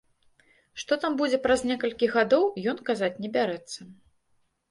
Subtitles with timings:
[0.83, 3.79] Што там будзе праз некалькі гадоў, ён казаць не бярэцца.